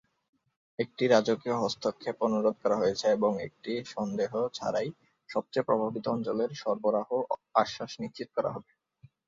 [0.79, 4.89] একটি রাজকীয় হস্তক্ষেপ অনুরোধ করা হয়েছে, এবং একটি সন্দেহ ছাড়াই,
[5.29, 7.09] সবচেয়ে প্রভাবিত অঞ্চলের সরবরাহ
[7.61, 8.71] আশ্বাস নিশ্চিত করা হবে।